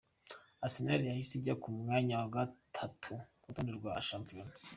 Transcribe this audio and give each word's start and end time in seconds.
Arsenal 0.65 1.01
yahise 1.09 1.33
ijya 1.39 1.55
ku 1.61 1.67
mwanya 1.79 2.13
wa 2.21 2.27
gatatu 2.35 3.11
ku 3.39 3.45
rutonde 3.49 3.71
rwa 3.79 3.93
shampiyona. 4.07 4.53